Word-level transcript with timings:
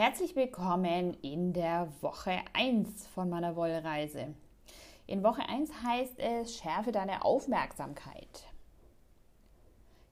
Herzlich 0.00 0.34
willkommen 0.34 1.12
in 1.20 1.52
der 1.52 1.92
Woche 2.00 2.32
1 2.54 3.06
von 3.08 3.28
meiner 3.28 3.54
Wollreise. 3.54 4.34
In 5.06 5.22
Woche 5.22 5.46
1 5.46 5.70
heißt 5.82 6.18
es, 6.18 6.56
schärfe 6.56 6.90
deine 6.90 7.22
Aufmerksamkeit. 7.22 8.46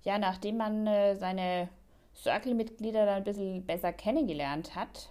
Ja, 0.02 0.18
nachdem 0.18 0.58
man 0.58 0.86
äh, 0.86 1.16
seine 1.16 1.70
Circle-Mitglieder 2.14 3.06
dann 3.06 3.14
ein 3.14 3.24
bisschen 3.24 3.64
besser 3.64 3.94
kennengelernt 3.94 4.74
hat, 4.74 5.10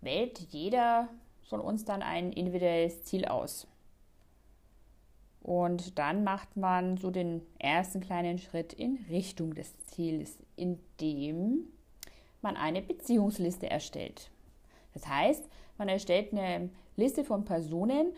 wählt 0.00 0.38
jeder 0.38 1.10
von 1.42 1.60
uns 1.60 1.84
dann 1.84 2.00
ein 2.00 2.32
individuelles 2.32 3.04
Ziel 3.04 3.26
aus. 3.26 3.66
Und 5.42 5.98
dann 5.98 6.24
macht 6.24 6.56
man 6.56 6.96
so 6.96 7.10
den 7.10 7.42
ersten 7.58 8.00
kleinen 8.00 8.38
Schritt 8.38 8.72
in 8.72 9.04
Richtung 9.10 9.52
des 9.52 9.78
Ziels, 9.80 10.38
indem 10.56 11.70
man 12.42 12.56
eine 12.56 12.82
Beziehungsliste 12.82 13.70
erstellt. 13.70 14.30
Das 14.94 15.06
heißt, 15.06 15.48
man 15.78 15.88
erstellt 15.88 16.32
eine 16.32 16.70
Liste 16.96 17.24
von 17.24 17.44
Personen, 17.44 18.12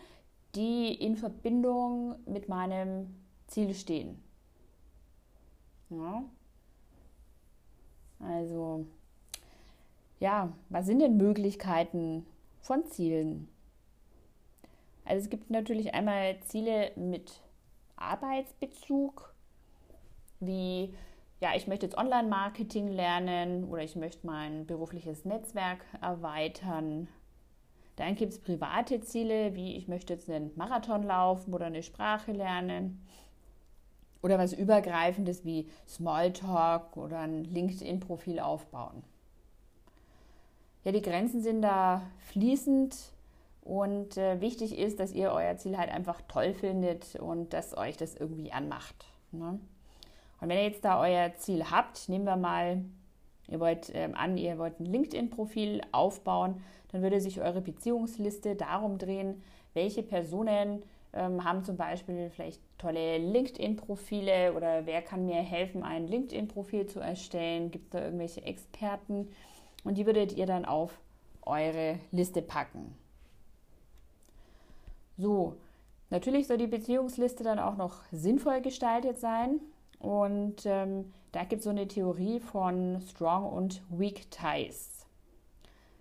die 0.55 0.93
in 0.93 1.15
Verbindung 1.15 2.15
mit 2.25 2.49
meinem 2.49 3.15
Ziel 3.47 3.73
stehen. 3.73 4.21
Ja. 5.89 6.23
Also, 8.19 8.85
ja, 10.19 10.53
was 10.69 10.85
sind 10.85 10.99
denn 10.99 11.17
Möglichkeiten 11.17 12.25
von 12.61 12.85
Zielen? 12.87 13.49
Also 15.05 15.23
es 15.23 15.29
gibt 15.29 15.49
natürlich 15.49 15.93
einmal 15.93 16.39
Ziele 16.41 16.91
mit 16.95 17.41
Arbeitsbezug, 17.97 19.33
wie 20.39 20.93
ja, 21.43 21.49
ich 21.57 21.67
möchte 21.67 21.85
jetzt 21.85 21.97
Online-Marketing 21.97 22.87
lernen 22.87 23.65
oder 23.65 23.83
ich 23.83 23.97
möchte 23.97 24.25
mein 24.25 24.65
berufliches 24.65 25.25
Netzwerk 25.25 25.83
erweitern. 26.01 27.09
Dann 27.97 28.15
gibt 28.15 28.31
es 28.31 28.39
private 28.39 29.01
Ziele, 29.01 29.53
wie 29.53 29.75
ich 29.75 29.89
möchte 29.89 30.13
jetzt 30.13 30.29
einen 30.29 30.51
Marathon 30.55 31.03
laufen 31.03 31.53
oder 31.53 31.65
eine 31.65 31.83
Sprache 31.83 32.31
lernen. 32.31 33.05
Oder 34.21 34.39
was 34.39 34.53
Übergreifendes 34.53 35.43
wie 35.43 35.67
Smalltalk 35.85 36.95
oder 36.95 37.19
ein 37.19 37.43
LinkedIn-Profil 37.43 38.39
aufbauen. 38.39 39.03
Ja, 40.85 40.93
die 40.93 41.01
Grenzen 41.01 41.43
sind 41.43 41.61
da 41.61 42.03
fließend 42.19 42.95
und 43.59 44.15
äh, 44.15 44.39
wichtig 44.39 44.79
ist, 44.79 44.97
dass 45.01 45.11
ihr 45.11 45.33
euer 45.33 45.57
Ziel 45.57 45.77
halt 45.77 45.91
einfach 45.91 46.21
toll 46.29 46.53
findet 46.53 47.17
und 47.17 47.51
dass 47.51 47.75
euch 47.75 47.97
das 47.97 48.15
irgendwie 48.15 48.53
anmacht. 48.53 49.07
Ne? 49.33 49.59
Und 50.43 50.49
wenn 50.49 50.57
ihr 50.57 50.65
jetzt 50.65 50.83
da 50.83 50.99
euer 50.99 51.33
Ziel 51.37 51.71
habt, 51.71 52.09
nehmen 52.09 52.25
wir 52.25 52.35
mal, 52.35 52.83
ihr 53.47 53.61
wollt 53.61 53.89
ähm, 53.93 54.13
an, 54.13 54.37
ihr 54.37 54.57
wollt 54.57 54.77
ein 54.77 54.85
LinkedIn-Profil 54.85 55.79
aufbauen, 55.93 56.61
dann 56.91 57.01
würde 57.01 57.21
sich 57.21 57.39
eure 57.39 57.61
Beziehungsliste 57.61 58.57
darum 58.57 58.97
drehen, 58.97 59.41
welche 59.73 60.03
Personen 60.03 60.83
ähm, 61.13 61.45
haben 61.45 61.63
zum 61.63 61.77
Beispiel 61.77 62.29
vielleicht 62.29 62.59
tolle 62.77 63.19
LinkedIn-Profile 63.19 64.53
oder 64.53 64.85
wer 64.85 65.01
kann 65.01 65.25
mir 65.25 65.35
helfen, 65.35 65.81
ein 65.81 66.09
LinkedIn-Profil 66.09 66.87
zu 66.87 66.99
erstellen? 66.99 67.71
Gibt 67.71 67.85
es 67.85 67.91
da 67.91 68.03
irgendwelche 68.03 68.43
Experten? 68.43 69.29
Und 69.85 69.97
die 69.97 70.05
würdet 70.05 70.33
ihr 70.33 70.45
dann 70.45 70.65
auf 70.65 70.99
eure 71.43 71.99
Liste 72.11 72.41
packen. 72.41 72.93
So, 75.17 75.55
natürlich 76.09 76.47
soll 76.47 76.57
die 76.57 76.67
Beziehungsliste 76.67 77.45
dann 77.45 77.59
auch 77.59 77.77
noch 77.77 78.01
sinnvoll 78.11 78.59
gestaltet 78.59 79.19
sein. 79.19 79.61
Und 80.03 80.65
ähm, 80.65 81.13
da 81.31 81.45
gibt 81.45 81.59
es 81.59 81.63
so 81.63 81.69
eine 81.69 81.87
Theorie 81.87 82.41
von 82.41 82.99
Strong 82.99 83.45
und 83.45 83.81
Weak 83.89 84.29
Ties. 84.29 85.05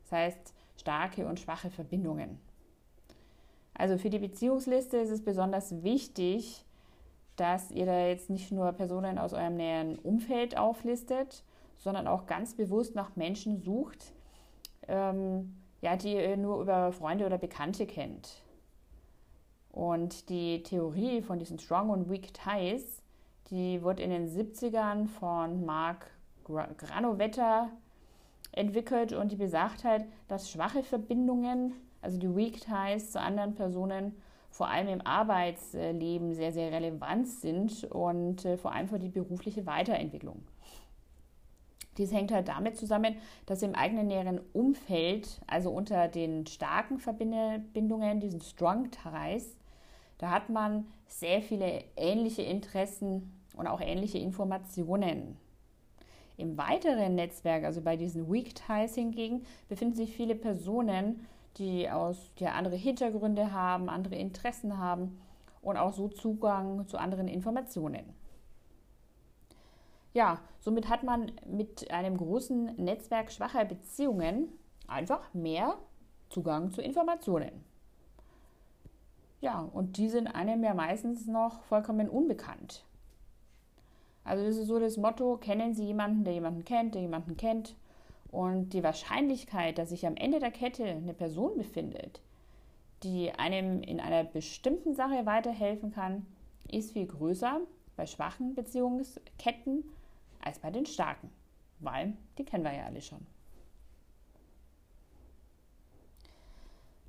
Das 0.03 0.13
heißt, 0.13 0.55
starke 0.77 1.25
und 1.25 1.39
schwache 1.39 1.71
Verbindungen. 1.71 2.41
Also 3.75 3.99
für 3.99 4.11
die 4.11 4.19
Beziehungsliste 4.19 4.97
ist 4.97 5.11
es 5.11 5.25
besonders 5.25 5.85
wichtig, 5.85 6.65
dass 7.37 7.71
ihr 7.71 7.87
da 7.87 8.09
jetzt 8.09 8.29
nicht 8.29 8.51
nur 8.51 8.73
Personen 8.73 9.19
aus 9.19 9.35
eurem 9.35 9.57
näheren 9.57 10.01
Umfeld 10.01 10.59
auflistet, 10.59 11.45
sondern 11.79 12.09
auch 12.09 12.27
ganz 12.27 12.55
bewusst 12.55 12.97
nach 12.97 13.15
Menschen 13.15 13.61
sucht, 13.61 14.13
ähm, 14.89 15.55
ja, 15.81 15.97
die 15.97 16.15
ihr 16.15 16.37
nur 16.37 16.61
über 16.61 16.91
Freunde 16.91 17.25
oder 17.25 17.39
Bekannte 17.39 17.87
kennt. 17.87 18.43
Und 19.71 20.29
die 20.29 20.65
Theorie 20.65 21.23
von 21.23 21.39
diesen 21.39 21.61
Strong 21.61 21.91
und 21.91 22.11
Weak 22.11 22.35
Ties 22.35 23.02
die 23.53 23.83
wurde 23.83 24.03
in 24.03 24.11
den 24.11 24.29
70ern 24.29 25.07
von 25.07 25.65
Mark 25.67 26.11
Granovetter 26.45 27.69
entwickelt 28.51 29.13
und 29.13 29.31
die 29.31 29.37
besagt 29.37 29.85
halt, 29.85 30.07
dass 30.27 30.51
schwache 30.51 30.83
Verbindungen, 30.83 31.75
also 32.01 32.19
die 32.19 32.35
Weak 32.35 32.63
Ties 32.63 33.13
zu 33.13 33.21
anderen 33.21 33.55
Personen, 33.55 34.17
vor 34.51 34.69
allem 34.69 34.89
im 34.89 35.07
Arbeitsleben 35.07 36.35
sehr, 36.35 36.53
sehr 36.53 36.73
relevant 36.73 37.29
sind 37.29 37.85
und 37.85 38.45
äh, 38.45 38.57
vor 38.57 38.73
allem 38.73 38.89
für 38.89 38.99
die 38.99 39.09
berufliche 39.09 39.67
Weiterentwicklung. 39.67 40.43
Dies 41.99 42.13
hängt 42.13 42.33
halt 42.33 42.49
damit 42.49 42.79
zusammen, 42.79 43.17
dass 43.45 43.63
im 43.63 43.75
eigenen 43.75 44.07
näheren 44.07 44.41
Umfeld, 44.55 45.41
also 45.47 45.71
unter 45.71 46.09
den 46.09 46.47
starken 46.47 46.99
Verbindungen, 46.99 48.21
diesen 48.21 48.41
Strong 48.41 48.91
Ties, 48.91 49.57
da 50.17 50.31
hat 50.31 50.49
man 50.49 50.87
sehr 51.07 51.43
viele 51.43 51.85
ähnliche 51.97 52.43
Interessen 52.43 53.42
und 53.55 53.67
auch 53.67 53.81
ähnliche 53.81 54.19
Informationen. 54.19 55.37
Im 56.37 56.57
weiteren 56.57 57.15
Netzwerk, 57.15 57.65
also 57.65 57.81
bei 57.83 57.97
diesen 57.97 58.33
Weak 58.33 58.55
Ties 58.55 58.95
hingegen, 58.95 59.45
befinden 59.69 59.97
sich 59.97 60.17
viele 60.17 60.35
Personen, 60.35 61.27
die 61.59 61.89
aus 61.91 62.35
die 62.39 62.47
andere 62.47 62.77
Hintergründe 62.77 63.53
haben, 63.53 63.89
andere 63.89 64.17
Interessen 64.17 64.79
haben 64.79 65.21
und 65.61 65.77
auch 65.77 65.93
so 65.93 66.09
Zugang 66.09 66.87
zu 66.89 66.99
anderen 66.99 67.29
Informationen. 67.29 68.03
Ja, 70.15 70.41
somit 70.61 70.89
hat 70.89 71.05
man 71.05 71.33
mit 71.47 71.91
einem 71.91 72.17
großen 72.17 72.77
Netzwerk 72.77 73.33
schwacher 73.33 73.65
Beziehungen 73.65 74.49
einfach 74.87 75.33
mehr 75.33 75.79
Zugang 76.29 76.71
zu 76.71 76.83
Informationen. 76.83 77.65
Ja, 79.41 79.61
und 79.61 79.97
die 79.97 80.09
sind 80.09 80.29
einem 80.29 80.63
ja 80.63 80.75
meistens 80.75 81.27
noch 81.27 81.63
vollkommen 81.63 82.09
unbekannt. 82.09 82.85
Also 84.25 84.45
das 84.45 84.57
ist 84.57 84.69
so 84.69 84.79
das 84.79 84.97
Motto, 84.97 85.37
kennen 85.37 85.75
Sie 85.75 85.85
jemanden, 85.85 86.25
der 86.25 86.35
jemanden 86.35 86.65
kennt, 86.65 86.95
der 86.95 87.03
jemanden 87.03 87.37
kennt. 87.37 87.75
Und 88.31 88.71
die 88.71 88.83
Wahrscheinlichkeit, 88.83 89.79
dass 89.79 89.91
sich 89.91 90.07
am 90.07 90.17
Ende 90.17 90.39
der 90.39 90.51
Kette 90.51 90.85
eine 90.85 91.13
Person 91.13 91.57
befindet, 91.57 92.21
die 93.03 93.33
einem 93.33 93.83
in 93.83 94.01
einer 94.01 94.25
bestimmten 94.25 94.95
Sache 94.95 95.27
weiterhelfen 95.27 95.93
kann, 95.93 96.25
ist 96.71 96.93
viel 96.93 97.07
größer 97.07 97.61
bei 97.97 98.07
schwachen 98.07 98.55
Beziehungsketten 98.55 99.85
als 100.41 100.59
bei 100.59 100.71
den 100.71 100.87
starken, 100.87 101.31
weil 101.81 102.15
die 102.39 102.45
kennen 102.45 102.65
wir 102.65 102.75
ja 102.75 102.87
alle 102.87 103.03
schon. 103.03 103.27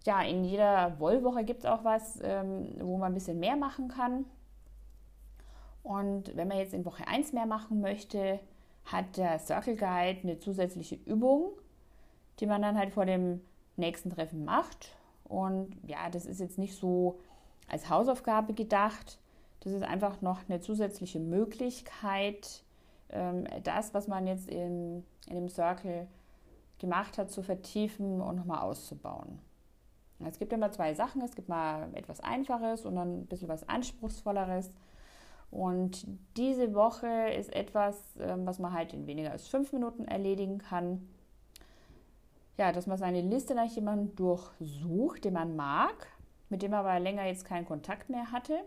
Ja, 0.06 0.22
in 0.22 0.44
jeder 0.44 1.00
Wollwoche 1.00 1.46
gibt 1.46 1.62
es 1.62 1.66
auch 1.66 1.85
was, 1.85 2.19
ähm, 2.22 2.75
wo 2.79 2.97
man 2.97 3.12
ein 3.12 3.13
bisschen 3.13 3.40
mehr 3.40 3.56
machen 3.56 3.88
kann. 3.88 4.25
Und 5.83 6.35
wenn 6.35 6.47
man 6.47 6.57
jetzt 6.57 6.73
in 6.73 6.85
Woche 6.85 7.07
1 7.07 7.33
mehr 7.33 7.45
machen 7.45 7.81
möchte, 7.81 8.39
hat 8.85 9.17
der 9.17 9.39
Circle 9.39 9.75
Guide 9.75 10.21
eine 10.23 10.39
zusätzliche 10.39 10.95
Übung, 10.95 11.51
die 12.39 12.45
man 12.45 12.61
dann 12.61 12.77
halt 12.77 12.94
vor 12.94 13.05
dem 13.05 13.41
nächsten 13.75 14.09
Treffen 14.09 14.45
macht. 14.45 14.95
Und 15.25 15.77
ja, 15.85 16.09
das 16.09 16.25
ist 16.25 16.39
jetzt 16.39 16.57
nicht 16.57 16.75
so 16.75 17.19
als 17.67 17.89
Hausaufgabe 17.89 18.53
gedacht. 18.53 19.19
Das 19.61 19.73
ist 19.73 19.83
einfach 19.83 20.22
noch 20.22 20.41
eine 20.47 20.59
zusätzliche 20.59 21.19
Möglichkeit, 21.19 22.63
ähm, 23.09 23.46
das, 23.63 23.93
was 23.93 24.08
man 24.08 24.28
jetzt 24.28 24.49
in, 24.49 25.05
in 25.28 25.35
dem 25.35 25.49
Circle 25.49 26.08
gemacht 26.79 27.17
hat, 27.17 27.31
zu 27.31 27.43
vertiefen 27.43 28.22
und 28.22 28.35
nochmal 28.35 28.59
auszubauen. 28.59 29.40
Es 30.25 30.40
gibt 30.40 30.53
immer 30.53 30.72
zwei 30.72 30.93
Sachen. 30.93 31.22
Es 31.22 31.35
gibt 31.35 31.49
mal 31.49 31.90
etwas 31.93 32.19
Einfaches 32.19 32.85
und 32.85 32.96
dann 32.96 33.22
ein 33.22 33.25
bisschen 33.25 33.47
was 33.47 33.67
Anspruchsvolleres. 33.67 34.72
Und 35.53 36.08
diese 36.35 36.73
Woche 36.73 37.29
ist 37.38 37.55
etwas, 37.55 37.96
ähm, 38.20 38.44
was 38.47 38.58
man 38.58 38.73
halt 38.73 38.91
in 38.91 39.05
weniger 39.05 39.29
als 39.29 39.47
fünf 39.47 39.72
Minuten 39.72 40.05
erledigen 40.05 40.58
kann. 40.58 41.08
Ja, 42.58 42.72
dass 42.72 42.88
man 42.88 42.97
seine 42.97 43.22
Liste 43.22 43.53
nach 43.53 43.70
jemandem 43.70 44.16
durchsucht, 44.16 45.26
den 45.26 45.34
man 45.34 45.55
mag, 45.55 46.08
mit 46.50 46.64
dem 46.64 46.72
man 46.72 46.79
aber 46.79 47.00
länger 47.00 47.26
jetzt 47.26 47.46
keinen 47.46 47.67
Kontakt 47.67 48.09
mehr 48.09 48.32
hatte 48.32 48.58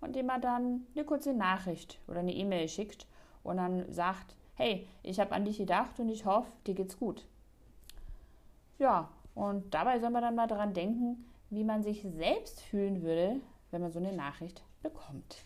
und 0.00 0.14
dem 0.14 0.26
man 0.26 0.40
dann 0.40 0.86
eine 0.94 1.04
kurze 1.04 1.34
Nachricht 1.34 1.98
oder 2.06 2.20
eine 2.20 2.32
E-Mail 2.32 2.68
schickt 2.68 3.08
und 3.42 3.56
dann 3.56 3.92
sagt, 3.92 4.36
hey, 4.54 4.86
ich 5.02 5.18
habe 5.18 5.32
an 5.32 5.44
dich 5.44 5.58
gedacht 5.58 5.98
und 5.98 6.08
ich 6.08 6.26
hoffe, 6.26 6.52
dir 6.64 6.74
geht's 6.74 6.96
gut. 6.96 7.26
Ja, 8.78 9.08
und 9.34 9.74
dabei 9.74 9.98
soll 9.98 10.10
man 10.10 10.22
dann 10.22 10.36
mal 10.36 10.46
daran 10.46 10.74
denken, 10.74 11.24
wie 11.50 11.64
man 11.64 11.82
sich 11.82 12.06
selbst 12.16 12.60
fühlen 12.60 13.02
würde, 13.02 13.40
wenn 13.72 13.82
man 13.82 13.90
so 13.90 13.98
eine 13.98 14.12
Nachricht 14.12 14.62
bekommt. 14.80 15.44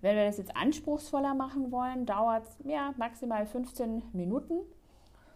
Wenn 0.00 0.16
wir 0.16 0.24
das 0.24 0.38
jetzt 0.38 0.56
anspruchsvoller 0.56 1.34
machen 1.34 1.72
wollen, 1.72 2.06
dauert 2.06 2.44
es 2.44 2.58
ja, 2.64 2.94
maximal 2.96 3.46
15 3.46 4.02
Minuten. 4.12 4.60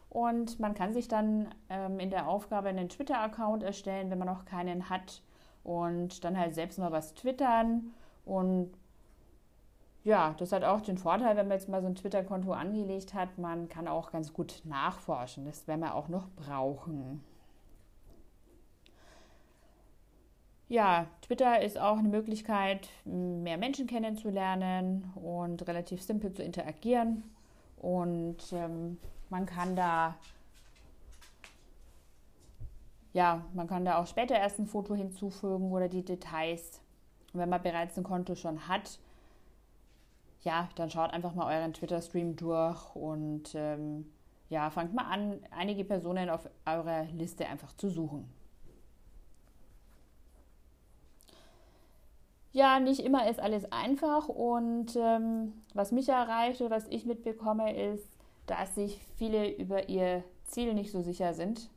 Und 0.09 0.61
man 0.61 0.75
kann 0.75 0.93
sich 0.93 1.09
dann 1.09 1.49
ähm, 1.70 1.99
in 1.99 2.11
der 2.11 2.29
Aufgabe 2.29 2.69
einen 2.69 2.88
Twitter-Account 2.88 3.62
erstellen, 3.62 4.11
wenn 4.11 4.19
man 4.19 4.29
noch 4.29 4.44
keinen 4.44 4.91
hat. 4.91 5.23
Und 5.64 6.23
dann 6.25 6.38
halt 6.38 6.55
selbst 6.55 6.79
mal 6.79 6.93
was 6.93 7.14
twittern. 7.14 7.93
Und 8.25 8.73
ja, 10.05 10.35
das 10.38 10.53
hat 10.53 10.64
auch 10.64 10.81
den 10.81 10.99
Vorteil, 10.99 11.37
wenn 11.37 11.49
man 11.49 11.56
jetzt 11.56 11.69
mal 11.69 11.81
so 11.81 11.87
ein 11.87 11.94
Twitter-Konto 11.94 12.53
angelegt 12.53 13.14
hat, 13.14 13.38
man 13.38 13.69
kann 13.69 13.88
auch 13.88 14.11
ganz 14.11 14.32
gut 14.32 14.61
nachforschen. 14.64 15.44
Das 15.44 15.67
werden 15.67 15.81
wir 15.81 15.94
auch 15.94 16.09
noch 16.09 16.29
brauchen. 16.37 17.25
Ja, 20.72 21.04
Twitter 21.20 21.60
ist 21.60 21.78
auch 21.78 21.98
eine 21.98 22.08
Möglichkeit, 22.08 22.88
mehr 23.04 23.58
Menschen 23.58 23.86
kennenzulernen 23.86 25.12
und 25.16 25.69
relativ 25.69 26.00
simpel 26.00 26.32
zu 26.32 26.42
interagieren. 26.42 27.24
Und 27.76 28.38
ähm, 28.52 28.96
man 29.28 29.44
kann 29.44 29.76
da 29.76 30.16
ja, 33.12 33.44
man 33.52 33.66
kann 33.66 33.84
da 33.84 33.98
auch 33.98 34.06
später 34.06 34.34
erst 34.34 34.60
ein 34.60 34.66
Foto 34.66 34.94
hinzufügen 34.94 35.72
oder 35.72 35.90
die 35.90 36.06
Details. 36.06 36.80
Und 37.34 37.40
wenn 37.40 37.50
man 37.50 37.60
bereits 37.60 37.98
ein 37.98 38.04
Konto 38.04 38.34
schon 38.34 38.66
hat, 38.66 38.98
ja, 40.40 40.70
dann 40.76 40.88
schaut 40.88 41.12
einfach 41.12 41.34
mal 41.34 41.54
euren 41.54 41.75
Twitter-Stream 41.75 42.34
durch 42.36 42.96
und 42.96 43.54
ähm, 43.54 44.10
ja, 44.48 44.70
fangt 44.70 44.94
mal 44.94 45.04
an, 45.04 45.38
einige 45.50 45.84
Personen 45.84 46.30
auf 46.30 46.48
eurer 46.64 47.04
Liste 47.12 47.46
einfach 47.46 47.76
zu 47.76 47.90
suchen. 47.90 48.26
Ja, 52.52 52.81
nicht 52.81 53.00
immer 53.00 53.28
ist 53.31 53.40
alles 53.40 53.70
einfach 53.72 54.28
und 54.28 54.94
ähm, 54.96 55.54
was 55.72 55.90
mich 55.90 56.08
erreicht 56.10 56.60
oder 56.60 56.76
was 56.76 56.87
ich 56.88 57.06
mitbekomme, 57.06 57.75
ist, 57.75 58.06
dass 58.46 58.75
sich 58.75 59.00
viele 59.16 59.50
über 59.56 59.88
ihr 59.88 60.22
Ziel 60.44 60.75
nicht 60.75 60.93
so 60.93 61.00
sicher 61.00 61.32
sind 61.32 61.70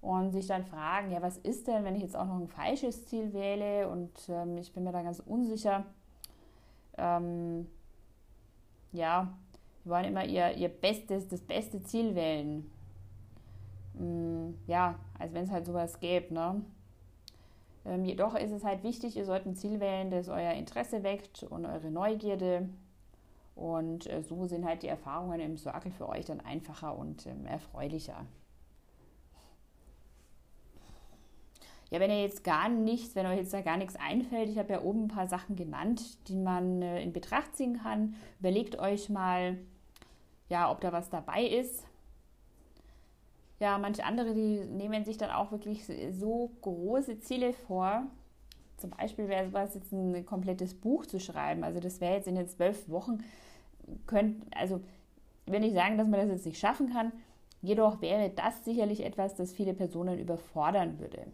und 0.00 0.32
sich 0.32 0.46
dann 0.46 0.64
fragen, 0.64 1.10
ja, 1.10 1.20
was 1.20 1.36
ist 1.38 1.66
denn, 1.68 1.84
wenn 1.84 1.96
ich 1.96 2.02
jetzt 2.02 2.16
auch 2.16 2.24
noch 2.24 2.38
ein 2.40 2.48
falsches 2.48 3.06
Ziel 3.06 3.34
wähle 3.34 3.88
und 3.88 4.10
ähm, 4.30 4.56
ich 4.56 4.72
bin 4.72 4.84
mir 4.84 4.92
da 4.92 5.02
ganz 5.02 5.20
unsicher. 5.20 5.84
Ähm, 6.96 7.66
ja, 8.92 9.34
die 9.84 9.90
wollen 9.90 10.06
immer 10.06 10.24
ihr, 10.24 10.56
ihr 10.56 10.68
bestes, 10.68 11.28
das 11.28 11.42
beste 11.42 11.82
Ziel 11.82 12.14
wählen. 12.14 12.70
Ähm, 14.00 14.58
ja, 14.66 14.94
als 15.18 15.34
wenn 15.34 15.44
es 15.44 15.50
halt 15.50 15.66
sowas 15.66 16.00
gäbe, 16.00 16.32
ne? 16.32 16.62
Ähm, 17.88 18.04
jedoch 18.04 18.34
ist 18.34 18.52
es 18.52 18.64
halt 18.64 18.82
wichtig, 18.82 19.16
ihr 19.16 19.24
sollt 19.24 19.46
ein 19.46 19.56
Ziel 19.56 19.80
wählen, 19.80 20.10
das 20.10 20.28
euer 20.28 20.52
Interesse 20.52 21.02
weckt 21.02 21.42
und 21.44 21.64
eure 21.64 21.90
Neugierde 21.90 22.68
und 23.58 24.06
äh, 24.06 24.22
so 24.22 24.46
sind 24.46 24.64
halt 24.64 24.82
die 24.82 24.88
Erfahrungen 24.88 25.40
im 25.40 25.56
Circle 25.56 25.90
für 25.90 26.08
euch 26.08 26.26
dann 26.26 26.40
einfacher 26.40 26.96
und 26.96 27.26
ähm, 27.26 27.44
erfreulicher. 27.46 28.24
Ja, 31.90 31.98
wenn 32.00 32.10
ihr 32.10 32.20
jetzt 32.20 32.44
gar 32.44 32.68
nichts, 32.68 33.16
wenn 33.16 33.26
euch 33.26 33.38
jetzt 33.38 33.54
da 33.54 33.62
gar 33.62 33.78
nichts 33.78 33.96
einfällt, 33.96 34.50
ich 34.50 34.58
habe 34.58 34.74
ja 34.74 34.82
oben 34.82 35.04
ein 35.04 35.08
paar 35.08 35.26
Sachen 35.26 35.56
genannt, 35.56 36.28
die 36.28 36.36
man 36.36 36.82
äh, 36.82 37.02
in 37.02 37.12
Betracht 37.12 37.56
ziehen 37.56 37.80
kann. 37.82 38.14
Überlegt 38.38 38.78
euch 38.78 39.08
mal, 39.08 39.58
ja, 40.50 40.70
ob 40.70 40.80
da 40.80 40.92
was 40.92 41.08
dabei 41.08 41.44
ist. 41.44 41.87
Ja, 43.60 43.76
manche 43.78 44.04
andere, 44.04 44.34
die 44.34 44.64
nehmen 44.64 45.04
sich 45.04 45.16
dann 45.16 45.30
auch 45.30 45.50
wirklich 45.50 45.84
so 46.12 46.52
große 46.62 47.18
Ziele 47.20 47.52
vor, 47.52 48.04
zum 48.76 48.90
Beispiel 48.90 49.28
wäre 49.28 49.50
es 49.64 49.74
jetzt 49.74 49.92
ein 49.92 50.24
komplettes 50.24 50.74
Buch 50.74 51.04
zu 51.04 51.18
schreiben. 51.18 51.64
Also 51.64 51.80
das 51.80 52.00
wäre 52.00 52.14
jetzt 52.14 52.28
in 52.28 52.36
den 52.36 52.48
zwölf 52.48 52.88
Wochen 52.88 53.24
könnt, 54.06 54.44
also 54.56 54.80
ich 55.46 55.52
will 55.52 55.60
nicht 55.60 55.74
sagen, 55.74 55.98
dass 55.98 56.06
man 56.06 56.20
das 56.20 56.28
jetzt 56.28 56.46
nicht 56.46 56.60
schaffen 56.60 56.92
kann, 56.92 57.10
jedoch 57.62 58.00
wäre 58.00 58.30
das 58.30 58.64
sicherlich 58.64 59.04
etwas, 59.04 59.34
das 59.34 59.52
viele 59.52 59.74
Personen 59.74 60.18
überfordern 60.18 61.00
würde. 61.00 61.26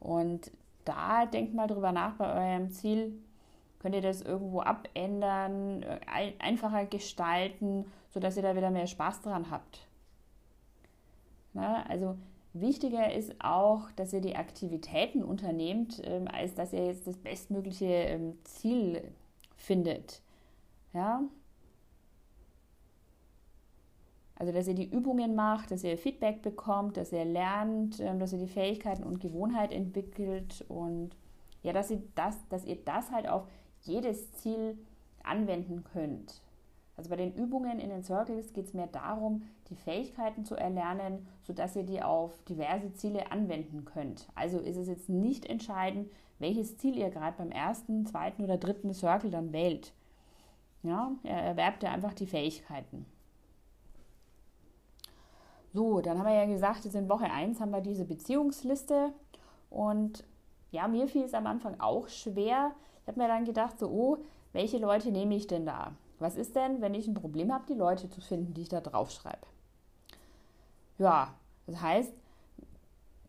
Und 0.00 0.50
da 0.84 1.26
denkt 1.26 1.54
mal 1.54 1.66
drüber 1.66 1.92
nach 1.92 2.14
bei 2.14 2.32
eurem 2.32 2.70
Ziel. 2.70 3.12
Könnt 3.80 3.94
ihr 3.94 4.00
das 4.00 4.22
irgendwo 4.22 4.60
abändern, 4.60 5.84
einfacher 6.38 6.86
gestalten, 6.86 7.84
sodass 8.10 8.36
ihr 8.36 8.42
da 8.42 8.56
wieder 8.56 8.70
mehr 8.70 8.86
Spaß 8.86 9.22
dran 9.22 9.50
habt? 9.50 9.86
Na, 11.52 11.82
also 11.84 12.16
wichtiger 12.52 13.12
ist 13.12 13.34
auch, 13.40 13.90
dass 13.92 14.12
ihr 14.12 14.20
die 14.20 14.36
Aktivitäten 14.36 15.22
unternehmt, 15.22 16.00
ähm, 16.04 16.28
als 16.28 16.54
dass 16.54 16.72
ihr 16.72 16.86
jetzt 16.86 17.06
das 17.06 17.16
bestmögliche 17.16 17.86
ähm, 17.86 18.38
Ziel 18.44 19.02
findet. 19.56 20.22
Ja, 20.92 21.22
also, 24.42 24.52
dass 24.52 24.66
ihr 24.66 24.74
die 24.74 24.90
Übungen 24.90 25.36
macht, 25.36 25.70
dass 25.70 25.84
ihr 25.84 25.96
Feedback 25.96 26.42
bekommt, 26.42 26.96
dass 26.96 27.12
ihr 27.12 27.24
lernt, 27.24 28.00
ähm, 28.00 28.18
dass 28.18 28.32
ihr 28.32 28.40
die 28.40 28.48
Fähigkeiten 28.48 29.04
und 29.04 29.20
Gewohnheit 29.20 29.70
entwickelt 29.70 30.64
und 30.66 31.10
ja, 31.62 31.72
dass 31.72 31.92
ihr 31.92 32.02
das, 32.16 32.36
dass 32.48 32.64
ihr 32.64 32.74
das 32.84 33.12
halt 33.12 33.28
auf 33.28 33.44
jedes 33.82 34.32
Ziel 34.32 34.76
anwenden 35.22 35.84
könnt. 35.84 36.42
Also 36.96 37.08
bei 37.08 37.16
den 37.16 37.34
Übungen 37.34 37.78
in 37.78 37.88
den 37.88 38.02
Circles 38.02 38.52
geht 38.52 38.66
es 38.66 38.74
mehr 38.74 38.86
darum, 38.86 39.42
die 39.70 39.76
Fähigkeiten 39.76 40.44
zu 40.44 40.54
erlernen, 40.54 41.26
sodass 41.42 41.74
ihr 41.74 41.84
die 41.84 42.02
auf 42.02 42.32
diverse 42.44 42.92
Ziele 42.92 43.32
anwenden 43.32 43.84
könnt. 43.84 44.28
Also 44.34 44.58
ist 44.58 44.76
es 44.76 44.88
jetzt 44.88 45.08
nicht 45.08 45.46
entscheidend, 45.46 46.10
welches 46.38 46.76
Ziel 46.76 46.96
ihr 46.98 47.10
gerade 47.10 47.36
beim 47.38 47.50
ersten, 47.50 48.04
zweiten 48.04 48.44
oder 48.44 48.58
dritten 48.58 48.92
Circle 48.92 49.30
dann 49.30 49.52
wählt. 49.52 49.92
Ja, 50.82 51.12
erwerbt 51.22 51.82
ihr 51.82 51.90
einfach 51.90 52.12
die 52.12 52.26
Fähigkeiten. 52.26 53.06
So, 55.72 56.00
dann 56.00 56.18
haben 56.18 56.26
wir 56.26 56.34
ja 56.34 56.44
gesagt, 56.44 56.84
jetzt 56.84 56.94
in 56.94 57.08
Woche 57.08 57.30
1 57.30 57.60
haben 57.60 57.70
wir 57.70 57.80
diese 57.80 58.04
Beziehungsliste. 58.04 59.12
Und 59.70 60.24
ja, 60.70 60.88
mir 60.88 61.08
fiel 61.08 61.24
es 61.24 61.32
am 61.32 61.46
Anfang 61.46 61.80
auch 61.80 62.08
schwer. 62.08 62.72
Ich 63.00 63.08
habe 63.08 63.20
mir 63.20 63.28
dann 63.28 63.44
gedacht, 63.44 63.78
so, 63.78 63.88
oh, 63.88 64.18
welche 64.52 64.78
Leute 64.78 65.10
nehme 65.10 65.34
ich 65.34 65.46
denn 65.46 65.64
da? 65.64 65.92
Was 66.22 66.36
ist 66.36 66.56
denn, 66.56 66.80
wenn 66.80 66.94
ich 66.94 67.06
ein 67.06 67.14
Problem 67.14 67.52
habe, 67.52 67.64
die 67.68 67.74
Leute 67.74 68.08
zu 68.08 68.20
finden, 68.20 68.54
die 68.54 68.62
ich 68.62 68.68
da 68.68 68.80
draufschreibe? 68.80 69.46
Ja, 70.98 71.34
das 71.66 71.80
heißt, 71.80 72.12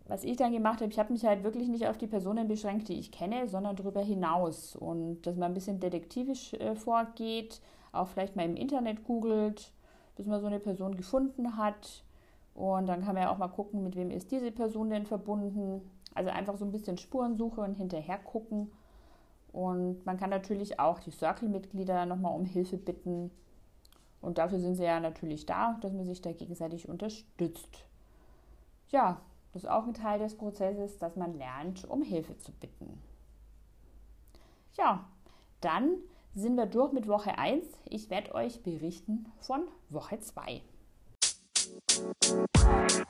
was 0.07 0.23
ich 0.23 0.37
dann 0.37 0.51
gemacht 0.51 0.81
habe, 0.81 0.91
ich 0.91 0.99
habe 0.99 1.13
mich 1.13 1.25
halt 1.25 1.43
wirklich 1.43 1.67
nicht 1.67 1.87
auf 1.87 1.97
die 1.97 2.07
Personen 2.07 2.47
beschränkt, 2.47 2.89
die 2.89 2.99
ich 2.99 3.11
kenne, 3.11 3.47
sondern 3.47 3.75
darüber 3.75 4.01
hinaus. 4.01 4.75
Und 4.75 5.21
dass 5.23 5.35
man 5.35 5.51
ein 5.51 5.53
bisschen 5.53 5.79
detektivisch 5.79 6.53
äh, 6.53 6.75
vorgeht, 6.75 7.61
auch 7.91 8.07
vielleicht 8.07 8.35
mal 8.35 8.45
im 8.45 8.55
Internet 8.55 9.03
googelt, 9.05 9.71
bis 10.15 10.25
man 10.25 10.41
so 10.41 10.47
eine 10.47 10.59
Person 10.59 10.95
gefunden 10.95 11.57
hat 11.57 12.03
und 12.55 12.87
dann 12.87 13.03
kann 13.03 13.15
man 13.15 13.23
ja 13.23 13.31
auch 13.31 13.37
mal 13.37 13.47
gucken, 13.47 13.83
mit 13.83 13.95
wem 13.95 14.11
ist 14.11 14.31
diese 14.31 14.51
Person 14.51 14.89
denn 14.89 15.05
verbunden. 15.05 15.81
Also 16.13 16.29
einfach 16.29 16.57
so 16.57 16.65
ein 16.65 16.71
bisschen 16.71 16.97
Spurensuche 16.97 17.61
und 17.61 17.75
hinterher 17.75 18.19
gucken. 18.19 18.71
Und 19.53 20.05
man 20.05 20.17
kann 20.17 20.31
natürlich 20.31 20.79
auch 20.79 20.99
die 20.99 21.11
Circle-Mitglieder 21.11 22.05
nochmal 22.05 22.35
um 22.35 22.43
Hilfe 22.43 22.77
bitten. 22.77 23.31
Und 24.19 24.37
dafür 24.37 24.59
sind 24.59 24.75
sie 24.75 24.83
ja 24.83 24.99
natürlich 24.99 25.45
da, 25.45 25.77
dass 25.81 25.93
man 25.93 26.05
sich 26.05 26.21
da 26.21 26.33
gegenseitig 26.33 26.89
unterstützt. 26.89 27.85
Ja, 28.89 29.21
das 29.53 29.63
ist 29.63 29.69
auch 29.69 29.85
ein 29.85 29.93
Teil 29.93 30.19
des 30.19 30.35
Prozesses, 30.35 30.97
dass 30.97 31.15
man 31.15 31.37
lernt, 31.37 31.85
um 31.85 32.01
Hilfe 32.01 32.37
zu 32.39 32.51
bitten. 32.51 33.01
Ja, 34.75 35.05
dann 35.61 35.97
sind 36.35 36.57
wir 36.57 36.65
durch 36.65 36.91
mit 36.91 37.07
Woche 37.07 37.37
1. 37.37 37.63
Ich 37.85 38.09
werde 38.09 38.33
euch 38.33 38.63
berichten 38.63 39.31
von 39.39 39.61
Woche 39.89 40.19
2. 40.19 40.61
Thank 42.63 42.91
you. 42.91 43.03